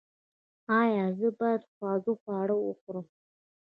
ایا 0.81 1.05
زه 1.17 1.27
باید 1.39 1.61
خوږ 1.73 2.03
خواړه 2.21 2.55
وخورم؟ 2.59 3.05